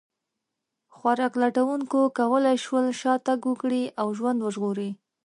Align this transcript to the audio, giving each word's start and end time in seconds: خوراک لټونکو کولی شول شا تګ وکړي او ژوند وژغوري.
خوراک 0.95 1.33
لټونکو 1.41 1.99
کولی 2.17 2.55
شول 2.65 2.85
شا 2.99 3.13
تګ 3.27 3.39
وکړي 3.49 3.83
او 4.01 4.07
ژوند 4.17 4.39
وژغوري. 4.41 4.89